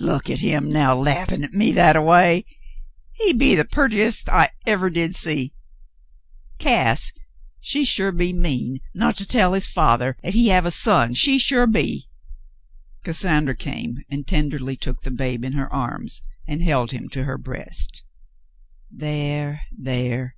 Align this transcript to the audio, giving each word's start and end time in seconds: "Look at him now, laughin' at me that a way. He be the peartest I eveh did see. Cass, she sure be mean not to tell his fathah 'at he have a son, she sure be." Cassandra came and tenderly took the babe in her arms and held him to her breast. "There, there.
"Look 0.00 0.30
at 0.30 0.38
him 0.38 0.70
now, 0.70 0.94
laughin' 0.94 1.44
at 1.44 1.52
me 1.52 1.70
that 1.72 1.96
a 1.96 2.02
way. 2.02 2.46
He 3.12 3.34
be 3.34 3.54
the 3.54 3.66
peartest 3.66 4.26
I 4.30 4.48
eveh 4.66 4.88
did 4.90 5.14
see. 5.14 5.52
Cass, 6.58 7.12
she 7.60 7.84
sure 7.84 8.10
be 8.10 8.32
mean 8.32 8.78
not 8.94 9.16
to 9.16 9.26
tell 9.26 9.52
his 9.52 9.66
fathah 9.66 10.14
'at 10.24 10.32
he 10.32 10.48
have 10.48 10.64
a 10.64 10.70
son, 10.70 11.12
she 11.12 11.36
sure 11.38 11.66
be." 11.66 12.08
Cassandra 13.04 13.54
came 13.54 13.98
and 14.10 14.26
tenderly 14.26 14.76
took 14.78 15.02
the 15.02 15.10
babe 15.10 15.44
in 15.44 15.52
her 15.52 15.70
arms 15.70 16.22
and 16.48 16.62
held 16.62 16.92
him 16.92 17.10
to 17.10 17.24
her 17.24 17.36
breast. 17.36 18.02
"There, 18.90 19.60
there. 19.76 20.36